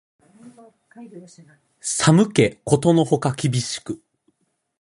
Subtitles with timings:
[1.83, 4.01] 寒気ことのほか厳しく